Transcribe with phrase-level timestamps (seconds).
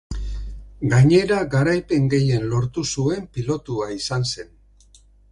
[0.93, 4.49] Gainera, garaipen gehien lortu zuen pilotua izan zen.